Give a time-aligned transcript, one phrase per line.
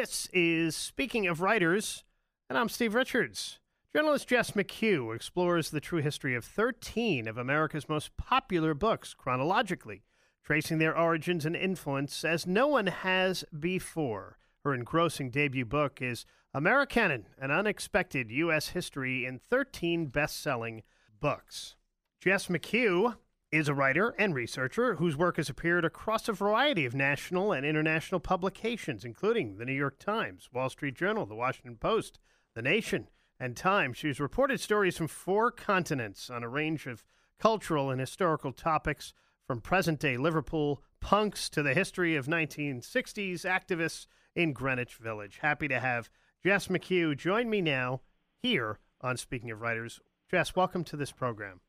[0.00, 2.04] This is Speaking of Writers,
[2.48, 3.58] and I'm Steve Richards.
[3.92, 10.04] Journalist Jess McHugh explores the true history of 13 of America's most popular books chronologically,
[10.44, 14.38] tracing their origins and influence as no one has before.
[14.62, 16.24] Her engrossing debut book is
[16.54, 18.68] Americanon, an unexpected U.S.
[18.68, 20.84] history in 13 best selling
[21.20, 21.74] books.
[22.20, 23.16] Jess McHugh
[23.50, 27.64] is a writer and researcher whose work has appeared across a variety of national and
[27.64, 32.18] international publications, including the New York Times, Wall Street Journal, the Washington Post,
[32.54, 33.08] The Nation,
[33.40, 33.94] and Time.
[33.94, 37.04] She's reported stories from four continents on a range of
[37.38, 39.14] cultural and historical topics,
[39.46, 45.38] from present day Liverpool punks to the history of 1960s activists in Greenwich Village.
[45.40, 46.10] Happy to have
[46.44, 48.02] Jess McHugh join me now
[48.42, 50.00] here on Speaking of Writers.
[50.30, 51.60] Jess, welcome to this program.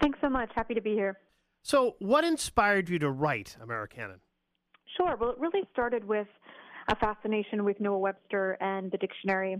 [0.00, 0.50] Thanks so much.
[0.54, 1.18] Happy to be here.
[1.62, 4.20] So, what inspired you to write Americanon?
[4.96, 5.16] Sure.
[5.16, 6.28] Well, it really started with
[6.88, 9.56] a fascination with Noah Webster and the dictionary.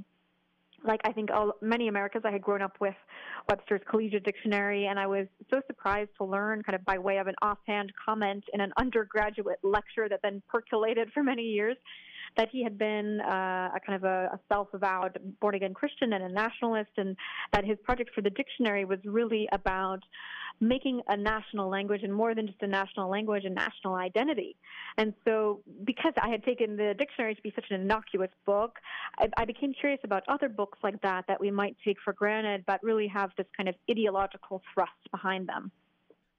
[0.84, 2.94] Like I think all, many Americans, I had grown up with
[3.48, 7.26] Webster's Collegiate Dictionary, and I was so surprised to learn, kind of by way of
[7.26, 11.76] an offhand comment in an undergraduate lecture that then percolated for many years,
[12.36, 16.28] that he had been uh, a kind of a, a self-avowed born-again Christian and a
[16.28, 17.16] nationalist, and
[17.52, 20.00] that his project for the dictionary was really about
[20.60, 24.56] making a national language and more than just a national language, a national identity.
[24.96, 28.78] And so, because I had taken the dictionary to be such an innocuous book,
[29.18, 32.64] I, I became curious about other books like that that we might take for granted,
[32.66, 35.70] but really have this kind of ideological thrust behind them.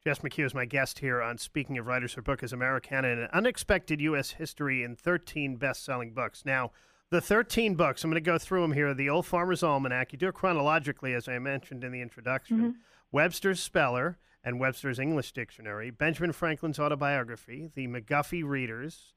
[0.08, 2.13] Jess McHugh is my guest here on Speaking of Writers.
[2.13, 4.31] Her book is Americanon, an unexpected U.S.
[4.31, 6.45] history in 13 best selling books.
[6.45, 6.72] Now,
[7.09, 8.94] the 13 books, I'm going to go through them here.
[8.94, 12.58] The Old Farmer's Almanac, you do it chronologically, as I mentioned in the introduction.
[12.58, 12.69] Mm-hmm.
[13.11, 19.11] Webster's Speller and Webster's English Dictionary, Benjamin Franklin's autobiography, the McGuffey Readers,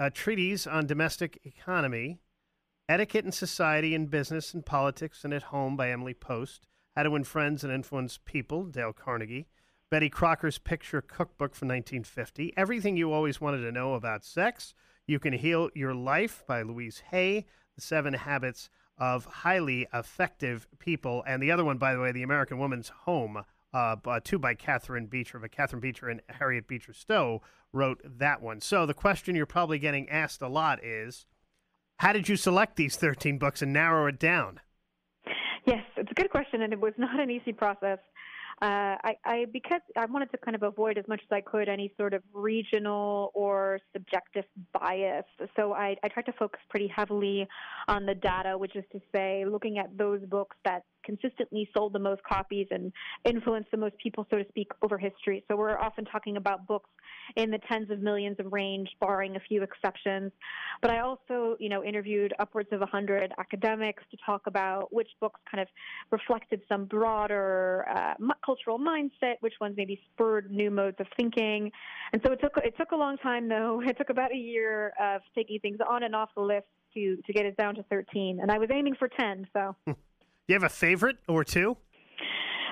[0.00, 2.22] a treatise on domestic economy,
[2.88, 7.10] Etiquette and Society in Business and Politics and at Home by Emily Post, How to
[7.10, 9.48] Win Friends and Influence People, Dale Carnegie,
[9.92, 14.72] Betty Crocker's Picture Cookbook from 1950, Everything You Always Wanted to Know About Sex,
[15.06, 17.44] You Can Heal Your Life by Louise Hay,
[17.74, 22.22] The Seven Habits of Highly Effective People, and the other one, by the way, The
[22.22, 23.44] American Woman's Home,
[23.74, 28.62] uh, two by Catherine Beecher, but Catherine Beecher and Harriet Beecher Stowe wrote that one.
[28.62, 31.26] So the question you're probably getting asked a lot is,
[31.98, 34.60] how did you select these 13 books and narrow it down?
[35.66, 37.98] Yes, it's a good question, and it was not an easy process
[38.62, 41.68] uh, I, I because I wanted to kind of avoid as much as I could
[41.68, 45.24] any sort of regional or subjective bias.
[45.56, 47.48] So I, I tried to focus pretty heavily
[47.88, 51.98] on the data, which is to say, looking at those books that consistently sold the
[51.98, 52.92] most copies and
[53.24, 55.44] influenced the most people, so to speak, over history.
[55.48, 56.90] So we're often talking about books
[57.36, 60.32] in the tens of millions of range, barring a few exceptions.
[60.80, 65.40] But I also, you know, interviewed upwards of 100 academics to talk about which books
[65.50, 65.68] kind of
[66.10, 68.14] reflected some broader uh,
[68.44, 71.70] cultural mindset, which ones maybe spurred new modes of thinking.
[72.12, 73.82] And so it took it took a long time, though.
[73.92, 77.32] It took about a year of taking things on and off the list to to
[77.32, 79.48] get it down to 13, and I was aiming for 10.
[79.52, 79.76] So.
[80.48, 81.76] you have a favorite or two?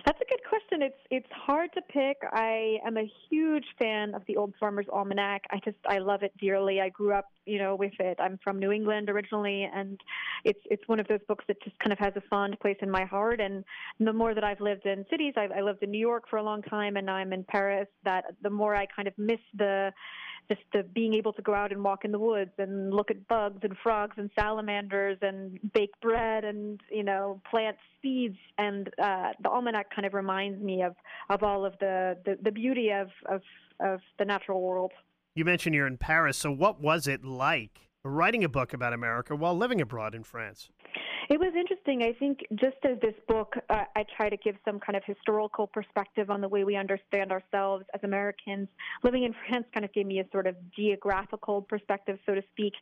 [0.06, 0.82] That's a good question.
[0.82, 2.16] It's it's hard to pick.
[2.32, 5.42] I am a huge fan of the Old Farmer's Almanac.
[5.50, 6.80] I just I love it dearly.
[6.80, 8.18] I grew up, you know, with it.
[8.18, 10.00] I'm from New England originally, and
[10.44, 12.90] it's it's one of those books that just kind of has a fond place in
[12.90, 13.40] my heart.
[13.40, 13.62] And
[13.98, 16.42] the more that I've lived in cities, I've, I lived in New York for a
[16.42, 17.88] long time, and now I'm in Paris.
[18.04, 19.92] That the more I kind of miss the
[20.50, 23.28] just the being able to go out and walk in the woods and look at
[23.28, 29.28] bugs and frogs and salamanders and bake bread and you know plant seeds and uh,
[29.42, 30.96] the almanac kind of reminds me of
[31.28, 33.42] of all of the the, the beauty of, of
[33.78, 34.90] of the natural world.
[35.34, 39.36] You mentioned you're in Paris, so what was it like writing a book about America
[39.36, 40.68] while living abroad in France?
[41.30, 42.02] It was interesting.
[42.02, 45.68] I think just as this book, uh, I try to give some kind of historical
[45.68, 48.66] perspective on the way we understand ourselves as Americans.
[49.04, 52.72] Living in France kind of gave me a sort of geographical perspective, so to speak.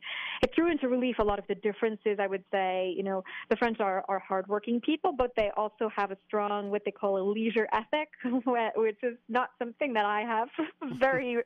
[0.41, 2.17] It threw into relief a lot of the differences.
[2.19, 6.09] I would say, you know, the French are, are hardworking people, but they also have
[6.09, 8.09] a strong, what they call a leisure ethic,
[8.75, 10.47] which is not something that I have
[10.99, 11.37] very,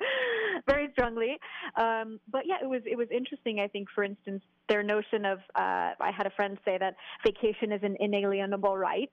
[0.69, 1.37] very strongly.
[1.75, 3.59] Um, but yeah, it was it was interesting.
[3.59, 6.95] I think, for instance, their notion of uh, I had a friend say that
[7.25, 9.11] vacation is an inalienable right,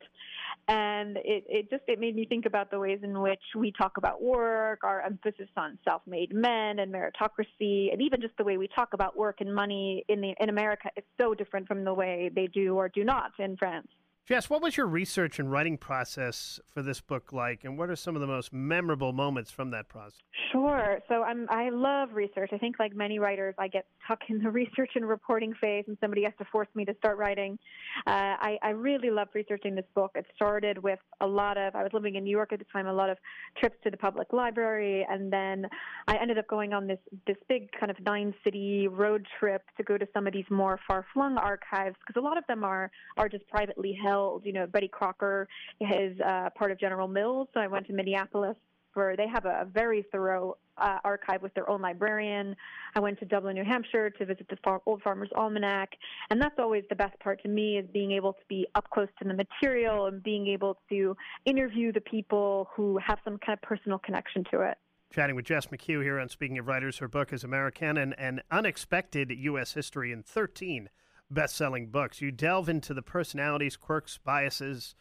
[0.69, 3.97] and it, it just it made me think about the ways in which we talk
[3.97, 8.69] about work, our emphasis on self-made men and meritocracy, and even just the way we
[8.69, 12.31] talk about work and money in the in America is so different from the way
[12.35, 13.89] they do or do not in France.
[14.31, 17.97] Jess, what was your research and writing process for this book like, and what are
[17.97, 20.21] some of the most memorable moments from that process?
[20.53, 21.01] Sure.
[21.09, 22.51] So I'm I love research.
[22.53, 25.97] I think like many writers, I get stuck in the research and reporting phase, and
[26.01, 27.59] somebody has to force me to start writing.
[28.07, 30.13] Uh, I, I really loved researching this book.
[30.15, 32.87] It started with a lot of I was living in New York at the time,
[32.87, 33.19] a lot of
[33.59, 35.67] trips to the public library, and then
[36.07, 39.83] I ended up going on this this big kind of nine city road trip to
[39.83, 42.93] go to some of these more far flung archives because a lot of them are
[43.17, 45.49] are just privately held you know, Betty Crocker
[45.81, 48.57] is uh, part of General Mills, so I went to Minneapolis
[48.95, 52.57] where they have a, very thorough uh, archive with their own librarian.
[52.95, 55.91] I went to Dublin, New Hampshire to visit the Far- Old Farmer's Almanac,
[56.31, 59.09] and that's always the best part to me is being able to be up close
[59.21, 63.63] to the material and being able to interview the people who have some kind of
[63.63, 64.77] personal connection to it.
[65.13, 66.99] Chatting with Jess McHugh here on Speaking of Writers.
[66.99, 69.75] Her book is Americanon, an unexpected U.S.
[69.75, 70.89] history in 13
[71.31, 72.21] best selling books.
[72.21, 74.95] You delve into the personalities, quirks, biases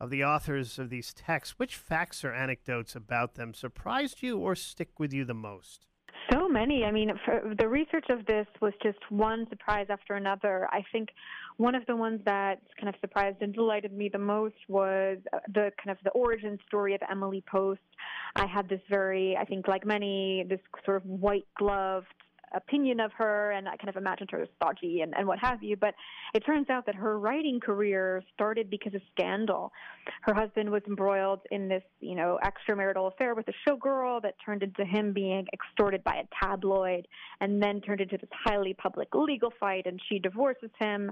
[0.00, 1.58] of the authors of these texts.
[1.58, 5.86] Which facts or anecdotes about them surprised you or stick with you the most?
[6.32, 6.84] So many.
[6.84, 7.12] I mean,
[7.58, 10.68] the research of this was just one surprise after another.
[10.72, 11.10] I think
[11.56, 15.38] one of the ones that kind of surprised and delighted me the most was uh,
[15.46, 17.80] the kind of the origin story of Emily Post.
[18.34, 22.06] I had this very, I think, like many, this sort of white gloved
[22.54, 25.62] opinion of her, and I kind of imagined her as stodgy and, and what have
[25.62, 25.76] you.
[25.76, 25.94] But
[26.34, 29.72] it turns out that her writing career started because of scandal.
[30.22, 34.62] Her husband was embroiled in this, you know, extramarital affair with a showgirl that turned
[34.62, 37.06] into him being extorted by a tabloid,
[37.40, 39.86] and then turned into this highly public legal fight.
[39.86, 41.10] And she divorces him,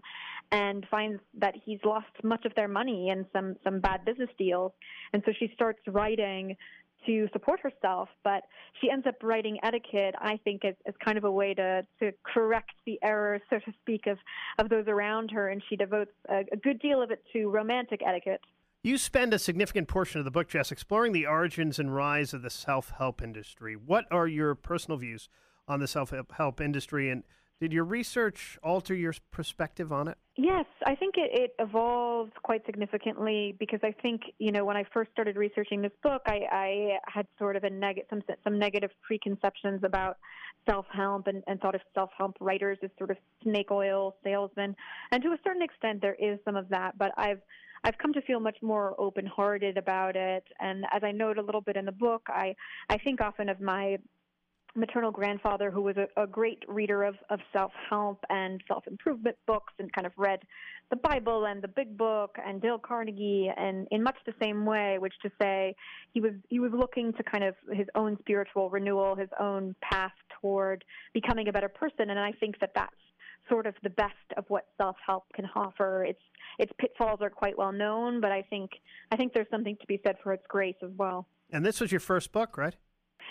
[0.52, 4.72] and finds that he's lost much of their money in some some bad business deals.
[5.12, 6.56] And so she starts writing
[7.06, 8.44] to support herself, but
[8.80, 12.12] she ends up writing etiquette, I think, as, as kind of a way to, to
[12.22, 14.18] correct the errors, so to speak, of,
[14.58, 18.00] of those around her, and she devotes a, a good deal of it to romantic
[18.06, 18.40] etiquette.
[18.82, 22.42] You spend a significant portion of the book, Jess, exploring the origins and rise of
[22.42, 23.76] the self help industry.
[23.76, 25.28] What are your personal views
[25.66, 27.22] on the self help industry, and
[27.60, 30.18] did your research alter your perspective on it?
[30.36, 34.84] Yes, I think it, it evolved quite significantly because I think you know when I
[34.92, 38.90] first started researching this book, I, I had sort of a neg- some some negative
[39.02, 40.16] preconceptions about
[40.68, 44.74] self help and, and thought of self help writers as sort of snake oil salesmen,
[45.12, 47.40] and to a certain extent there is some of that, but I've
[47.84, 51.42] I've come to feel much more open hearted about it, and as I note a
[51.42, 52.56] little bit in the book, I
[52.88, 53.98] I think often of my
[54.76, 59.92] maternal grandfather who was a, a great reader of, of self-help and self-improvement books and
[59.92, 60.40] kind of read
[60.90, 64.98] the Bible and the Big Book and Dale Carnegie and in much the same way,
[64.98, 65.74] which to say
[66.12, 70.12] he was he was looking to kind of his own spiritual renewal, his own path
[70.40, 72.94] toward becoming a better person, and I think that that's
[73.48, 76.04] sort of the best of what self-help can offer.
[76.04, 76.20] Its
[76.58, 78.70] its pitfalls are quite well known, but I think
[79.10, 81.26] I think there's something to be said for its grace as well.
[81.50, 82.74] And this was your first book, right?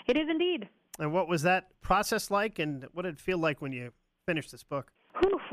[0.06, 0.68] It is indeed.
[0.98, 3.92] And what was that process like, and what did it feel like when you
[4.26, 4.92] finished this book?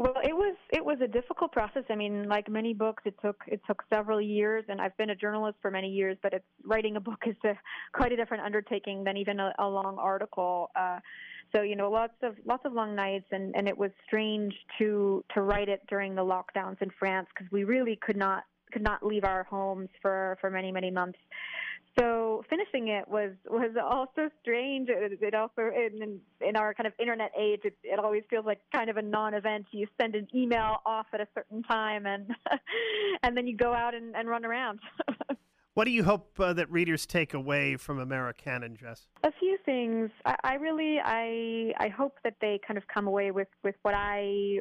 [0.01, 1.83] Well, it was it was a difficult process.
[1.89, 5.15] I mean, like many books, it took it took several years, and I've been a
[5.15, 6.17] journalist for many years.
[6.23, 7.53] But it's writing a book is a,
[7.93, 10.71] quite a different undertaking than even a, a long article.
[10.75, 10.99] Uh,
[11.51, 15.23] so you know, lots of lots of long nights, and and it was strange to
[15.35, 19.05] to write it during the lockdowns in France because we really could not could not
[19.05, 21.19] leave our homes for for many many months.
[22.41, 24.89] So finishing it was was also strange.
[24.89, 28.59] It, it also in in our kind of internet age, it, it always feels like
[28.73, 29.67] kind of a non-event.
[29.71, 32.27] You send an email off at a certain time, and
[33.23, 34.79] and then you go out and, and run around.
[35.73, 39.07] what do you hope uh, that readers take away from Americanon, Jess?
[39.23, 40.09] A few things.
[40.25, 43.93] I, I really I I hope that they kind of come away with with what
[43.93, 44.59] I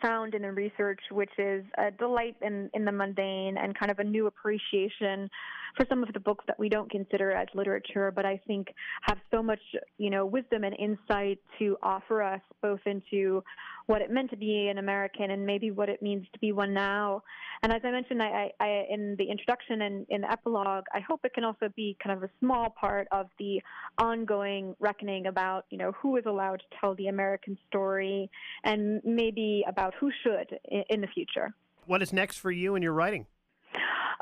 [0.00, 4.00] found in the research, which is a delight in, in the mundane and kind of
[4.00, 5.30] a new appreciation
[5.76, 8.68] for some of the books that we don't consider as literature, but I think
[9.02, 9.60] have so much,
[9.98, 13.42] you know, wisdom and insight to offer us both into
[13.86, 16.72] what it meant to be an American and maybe what it means to be one
[16.72, 17.22] now.
[17.62, 21.20] And as I mentioned I, I, in the introduction and in the epilogue, I hope
[21.24, 23.62] it can also be kind of a small part of the
[23.98, 28.30] ongoing reckoning about, you know, who is allowed to tell the American story
[28.64, 31.54] and maybe about who should in, in the future.
[31.86, 33.26] What is next for you in your writing?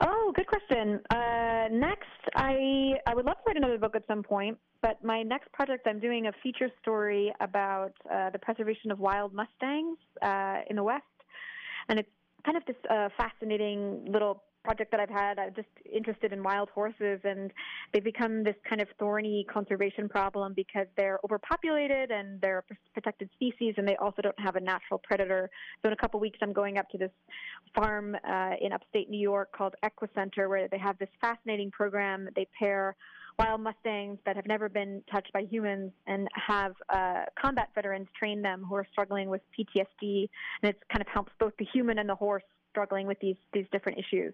[0.03, 1.01] Oh, good question.
[1.11, 2.05] Uh, next,
[2.35, 5.87] I I would love to write another book at some point, but my next project,
[5.87, 10.83] I'm doing a feature story about uh, the preservation of wild mustangs uh, in the
[10.83, 11.05] West,
[11.89, 12.09] and it's
[12.45, 15.39] kind of this uh, fascinating little project that I've had.
[15.39, 17.53] I'm just interested in wild horses, and
[17.93, 23.31] they've become this kind of thorny conservation problem because they're overpopulated and they're a protected
[23.35, 25.51] species, and they also don't have a natural predator.
[25.83, 27.13] So in a couple weeks, I'm going up to this
[27.75, 32.29] farm uh, in upstate New York called Equicenter, where they have this fascinating program.
[32.37, 32.97] They pair
[33.39, 38.43] wild mustangs that have never been touched by humans and have uh, combat veterans train
[38.43, 40.29] them who are struggling with PTSD,
[40.63, 43.67] and it kind of helps both the human and the horse struggling with these these
[43.71, 44.33] different issues.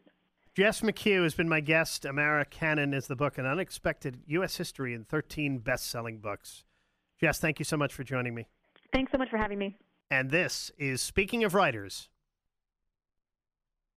[0.54, 2.04] Jess McHugh has been my guest.
[2.04, 4.56] Americanon is the book, An Unexpected U.S.
[4.56, 6.64] History in 13 Best-Selling Books.
[7.20, 8.46] Jess, thank you so much for joining me.
[8.90, 9.76] Thanks so much for having me.
[10.10, 12.08] And this is Speaking of Writers.